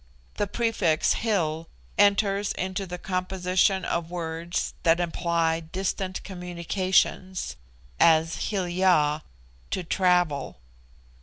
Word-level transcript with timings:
The 0.37 0.47
prefix 0.47 1.13
Hil 1.13 1.67
enters 1.95 2.53
into 2.53 2.87
the 2.87 2.97
composition 2.97 3.85
of 3.85 4.09
words 4.09 4.73
that 4.81 4.99
imply 4.99 5.59
distant 5.59 6.23
communications, 6.23 7.55
as 7.99 8.49
Hil 8.49 8.67
ya, 8.67 9.19
to 9.69 9.83
travel. 9.83 10.57